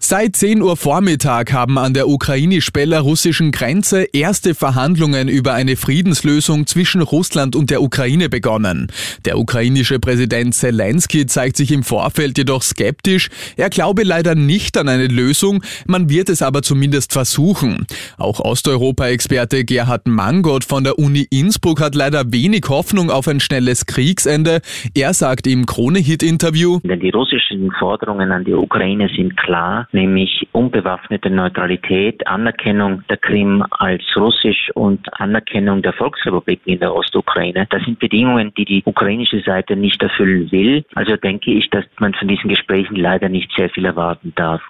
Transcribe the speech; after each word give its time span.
Seit 0.00 0.36
10 0.36 0.62
Uhr 0.62 0.76
Vormittag 0.76 1.52
haben 1.52 1.76
an 1.76 1.92
der 1.92 2.08
ukrainisch-belarussischen 2.08 3.50
Grenze 3.50 4.06
erste 4.12 4.54
Verhandlungen 4.54 5.26
über 5.26 5.54
eine 5.54 5.74
Friedenslösung 5.74 6.68
zwischen 6.68 7.02
Russland 7.02 7.56
und 7.56 7.68
der 7.68 7.82
Ukraine 7.82 8.28
begonnen. 8.28 8.86
Der 9.24 9.38
ukrainische 9.38 9.98
Präsident 9.98 10.54
Zelensky 10.54 11.26
zeigt 11.26 11.56
sich 11.56 11.72
im 11.72 11.82
Vorfeld 11.82 12.38
jedoch 12.38 12.62
skeptisch. 12.62 13.28
Er 13.56 13.70
glaube 13.70 14.04
leider 14.04 14.36
nicht 14.36 14.78
an 14.78 14.88
eine 14.88 15.08
Lösung, 15.08 15.64
man 15.88 16.08
wird 16.08 16.28
es 16.28 16.42
aber 16.42 16.62
zumindest 16.62 17.12
versuchen. 17.12 17.84
Auch 18.18 18.38
Osteuropa-Experte 18.38 19.64
Gerhard 19.64 20.06
Mangold 20.06 20.64
von 20.64 20.84
der 20.84 20.96
Uni 21.00 21.26
Innsbruck 21.28 21.80
hat 21.80 21.96
leider 21.96 22.32
wenig 22.32 22.66
Hoffnung 22.68 23.10
auf 23.10 23.26
ein 23.26 23.40
schnelles 23.40 23.84
Kriegsende. 23.84 24.60
Er 24.94 25.12
sagt 25.12 25.48
im 25.48 25.66
Krone-Hit-Interview, 25.66 26.78
Die 26.84 27.10
russischen 27.10 27.72
Forderungen 27.80 28.30
an 28.30 28.44
die 28.44 28.54
Ukraine 28.54 29.10
sind 29.14 29.36
klar 29.36 29.87
nämlich 29.92 30.48
unbewaffnete 30.52 31.30
Neutralität, 31.30 32.26
Anerkennung 32.26 33.02
der 33.08 33.16
Krim 33.16 33.64
als 33.70 34.02
russisch 34.16 34.70
und 34.74 35.06
Anerkennung 35.20 35.82
der 35.82 35.92
Volksrepubliken 35.92 36.72
in 36.74 36.80
der 36.80 36.94
Ostukraine. 36.94 37.66
Das 37.70 37.82
sind 37.84 37.98
Bedingungen, 37.98 38.52
die 38.54 38.64
die 38.64 38.82
ukrainische 38.84 39.40
Seite 39.40 39.76
nicht 39.76 40.02
erfüllen 40.02 40.50
will. 40.52 40.84
Also 40.94 41.16
denke 41.16 41.52
ich, 41.52 41.70
dass 41.70 41.84
man 41.98 42.14
von 42.14 42.28
diesen 42.28 42.48
Gesprächen 42.48 42.96
leider 42.96 43.28
nicht 43.28 43.50
sehr 43.56 43.70
viel 43.70 43.84
erwarten 43.84 44.32
darf. 44.36 44.62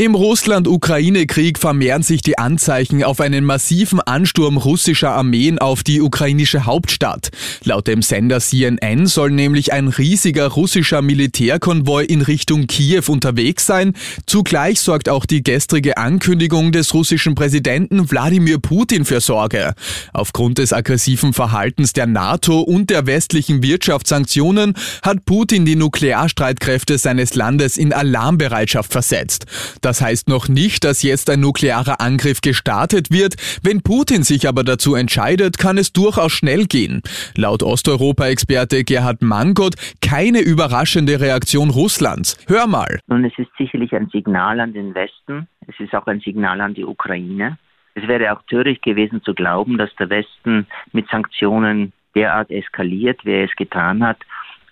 Im 0.00 0.14
Russland-Ukraine-Krieg 0.14 1.58
vermehren 1.58 2.04
sich 2.04 2.22
die 2.22 2.38
Anzeichen 2.38 3.02
auf 3.02 3.18
einen 3.18 3.44
massiven 3.44 4.00
Ansturm 4.00 4.56
russischer 4.56 5.10
Armeen 5.10 5.58
auf 5.58 5.82
die 5.82 6.00
ukrainische 6.00 6.66
Hauptstadt. 6.66 7.30
Laut 7.64 7.88
dem 7.88 8.02
Sender 8.02 8.38
CNN 8.38 9.08
soll 9.08 9.32
nämlich 9.32 9.72
ein 9.72 9.88
riesiger 9.88 10.46
russischer 10.46 11.02
Militärkonvoi 11.02 12.04
in 12.04 12.22
Richtung 12.22 12.68
Kiew 12.68 13.02
unterwegs 13.08 13.66
sein. 13.66 13.94
Zugleich 14.24 14.78
sorgt 14.78 15.08
auch 15.08 15.26
die 15.26 15.42
gestrige 15.42 15.96
Ankündigung 15.96 16.70
des 16.70 16.94
russischen 16.94 17.34
Präsidenten 17.34 18.08
Wladimir 18.08 18.60
Putin 18.60 19.04
für 19.04 19.20
Sorge. 19.20 19.74
Aufgrund 20.12 20.58
des 20.58 20.72
aggressiven 20.72 21.32
Verhaltens 21.32 21.92
der 21.92 22.06
NATO 22.06 22.60
und 22.60 22.90
der 22.90 23.06
westlichen 23.06 23.64
Wirtschaftssanktionen 23.64 24.74
hat 25.02 25.24
Putin 25.24 25.64
die 25.64 25.74
Nuklearstreitkräfte 25.74 26.98
seines 26.98 27.34
Landes 27.34 27.76
in 27.76 27.92
Alarmbereitschaft 27.92 28.92
versetzt. 28.92 29.46
Das 29.88 30.02
heißt 30.02 30.28
noch 30.28 30.50
nicht, 30.50 30.84
dass 30.84 31.02
jetzt 31.02 31.30
ein 31.30 31.40
nuklearer 31.40 32.02
Angriff 32.02 32.42
gestartet 32.42 33.10
wird. 33.10 33.36
Wenn 33.62 33.80
Putin 33.80 34.22
sich 34.22 34.46
aber 34.46 34.62
dazu 34.62 34.94
entscheidet, 34.94 35.56
kann 35.56 35.78
es 35.78 35.94
durchaus 35.94 36.30
schnell 36.30 36.66
gehen. 36.66 37.00
Laut 37.38 37.62
Osteuropa-Experte 37.62 38.84
Gerhard 38.84 39.22
Mangot 39.22 39.76
keine 40.02 40.40
überraschende 40.40 41.22
Reaktion 41.22 41.70
Russlands. 41.70 42.36
Hör 42.48 42.66
mal. 42.66 43.00
Nun, 43.06 43.24
es 43.24 43.32
ist 43.38 43.48
sicherlich 43.56 43.94
ein 43.94 44.10
Signal 44.10 44.60
an 44.60 44.74
den 44.74 44.94
Westen. 44.94 45.48
Es 45.66 45.80
ist 45.80 45.94
auch 45.94 46.06
ein 46.06 46.20
Signal 46.20 46.60
an 46.60 46.74
die 46.74 46.84
Ukraine. 46.84 47.56
Es 47.94 48.06
wäre 48.06 48.36
auch 48.36 48.42
töricht 48.42 48.82
gewesen 48.82 49.22
zu 49.22 49.32
glauben, 49.32 49.78
dass 49.78 49.88
der 49.96 50.10
Westen 50.10 50.66
mit 50.92 51.08
Sanktionen 51.08 51.94
derart 52.14 52.50
eskaliert, 52.50 53.24
wie 53.24 53.32
er 53.32 53.44
es 53.46 53.56
getan 53.56 54.04
hat, 54.04 54.18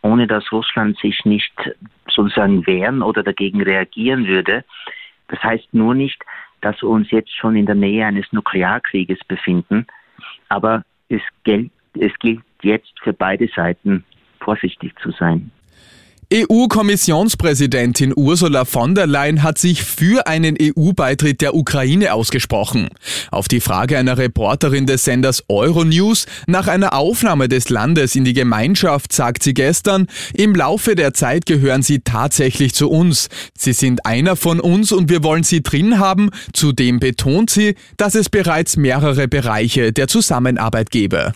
ohne 0.03 0.27
dass 0.27 0.53
Russland 0.53 0.99
sich 0.99 1.25
nicht 1.25 1.55
sozusagen 2.07 2.67
wehren 2.67 3.01
oder 3.01 3.23
dagegen 3.23 3.63
reagieren 3.63 4.27
würde. 4.27 4.63
Das 5.29 5.43
heißt 5.43 5.73
nur 5.73 5.95
nicht, 5.95 6.23
dass 6.61 6.81
wir 6.83 6.89
uns 6.89 7.11
jetzt 7.11 7.35
schon 7.35 7.57
in 7.57 7.67
der 7.67 7.75
Nähe 7.75 8.07
eines 8.07 8.33
Nuklearkrieges 8.33 9.19
befinden, 9.29 9.87
aber 10.49 10.85
es 11.09 11.23
gilt, 11.45 11.71
es 11.95 12.13
gilt 12.19 12.43
jetzt 12.63 12.93
für 13.03 13.13
beide 13.13 13.49
Seiten 13.49 14.05
vorsichtig 14.41 14.99
zu 15.01 15.11
sein. 15.13 15.51
EU-Kommissionspräsidentin 16.35 18.13
Ursula 18.17 18.65
von 18.65 18.97
der 18.97 19.07
Leyen 19.07 19.45
hat 19.45 19.59
sich 19.59 19.85
für 19.85 20.27
einen 20.27 20.57
EU-Beitritt 20.61 21.41
der 21.41 21.55
Ukraine 21.55 22.15
ausgesprochen. 22.15 22.89
Auf 23.31 23.47
die 23.47 23.61
Frage 23.61 23.97
einer 23.97 24.19
Reporterin 24.19 24.87
des 24.87 25.05
Senders 25.05 25.45
Euronews 25.49 26.27
nach 26.49 26.67
einer 26.67 26.95
Aufnahme 26.95 27.49
des 27.49 27.69
Landes 27.69 28.17
in 28.17 28.25
die 28.25 28.33
Gemeinschaft 28.33 29.13
sagt 29.13 29.45
sie 29.45 29.55
gestern, 29.55 30.09
im 30.35 30.57
Laufe 30.57 30.97
der 30.97 31.15
Zeit 31.15 31.47
gehören 31.47 31.83
sie 31.83 32.01
tatsächlich 32.01 32.75
zu 32.75 32.91
uns. 32.91 33.29
Sie 33.57 33.73
sind 33.73 34.05
einer 34.05 34.35
von 34.35 34.59
uns 34.59 34.91
und 34.91 35.09
wir 35.09 35.23
wollen 35.23 35.45
sie 35.45 35.63
drin 35.63 36.01
haben. 36.01 36.31
Zudem 36.53 36.99
betont 36.99 37.51
sie, 37.51 37.77
dass 37.99 38.17
es 38.17 38.31
bereits 38.31 38.77
mehrere 38.77 39.29
Bereiche 39.29 39.93
der 39.93 40.09
Zusammenarbeit 40.09 40.91
gebe. 40.91 41.35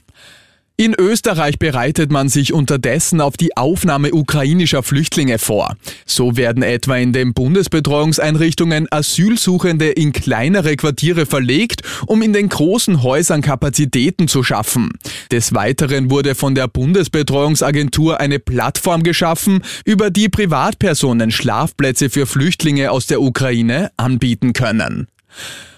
In 0.81 0.95
Österreich 0.95 1.59
bereitet 1.59 2.11
man 2.11 2.31
sich 2.31 2.55
unterdessen 2.55 3.21
auf 3.21 3.37
die 3.37 3.55
Aufnahme 3.55 4.15
ukrainischer 4.15 4.83
Flüchtlinge 4.83 5.39
vor. 5.39 5.77
So 6.07 6.39
werden 6.39 6.63
etwa 6.63 6.97
in 6.97 7.13
den 7.13 7.35
Bundesbetreuungseinrichtungen 7.35 8.91
Asylsuchende 8.91 9.91
in 9.91 10.13
kleinere 10.13 10.77
Quartiere 10.77 11.27
verlegt, 11.27 11.83
um 12.07 12.23
in 12.23 12.33
den 12.33 12.49
großen 12.49 13.03
Häusern 13.03 13.43
Kapazitäten 13.43 14.27
zu 14.27 14.43
schaffen. 14.43 14.89
Des 15.31 15.53
Weiteren 15.53 16.11
wurde 16.11 16.35
von 16.35 16.55
der 16.55 16.67
Bundesbetreuungsagentur 16.67 18.19
eine 18.19 18.39
Plattform 18.39 19.03
geschaffen, 19.03 19.63
über 19.85 20.09
die 20.09 20.31
Privatpersonen 20.31 21.31
Schlafplätze 21.31 22.09
für 22.09 22.25
Flüchtlinge 22.25 22.91
aus 22.91 23.05
der 23.05 23.21
Ukraine 23.21 23.91
anbieten 23.99 24.55
können. 24.55 25.09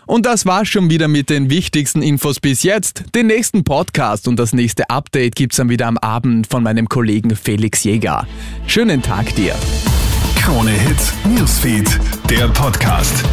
Und 0.07 0.27
das 0.27 0.47
war's 0.47 0.69
schon 0.69 0.91
wieder 0.91 1.09
mit 1.09 1.31
den 1.31 1.49
wichtigsten 1.49 2.03
Infos 2.03 2.41
bis 2.41 2.63
jetzt. 2.63 3.05
Den 3.15 3.29
nächsten 3.29 3.65
Podcast 3.65 4.27
und 4.29 4.37
das 4.37 4.53
nächste 4.53 4.91
Update 4.91 5.37
gibt's 5.37 5.57
dann 5.57 5.69
wieder 5.69 5.87
am 5.87 5.97
Abend 5.99 6.47
von 6.49 6.63
meinem 6.63 6.89
Kollegen 6.89 7.37
Felix 7.37 7.85
Jäger. 7.85 8.27
Schönen 8.67 9.01
Tag 9.01 9.35
dir. 9.37 9.55
Krone 10.37 10.73
Hits, 10.73 11.13
Newsfeed, 11.25 12.01
der 12.29 12.49
Podcast. 12.49 13.25